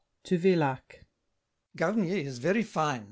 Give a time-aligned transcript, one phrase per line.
[0.23, 1.05] [To Villac.]
[1.75, 2.99] Garnier is very fine.